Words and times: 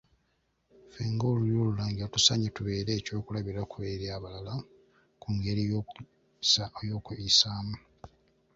Ffe 0.91 1.03
ng'Olulyo 1.13 1.57
Olulangira 1.63 2.11
tusaanye 2.13 2.49
tubeere 2.55 2.91
eky'okulabirako 2.99 3.77
eri 3.93 4.05
abalala 4.15 4.55
ku 5.21 5.27
ngeri 5.35 5.63
y'okweyisaamu. 6.89 7.75